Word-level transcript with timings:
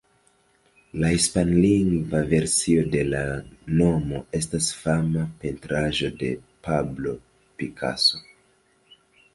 La 1.01 1.09
hispanlingva 1.15 2.21
versio 2.31 2.85
de 2.95 3.03
la 3.11 3.21
nomo 3.83 4.23
estas 4.41 4.71
fama 4.79 5.27
pentraĵo 5.45 6.11
de 6.25 6.35
Pablo 6.71 7.17
Picasso. 7.61 8.27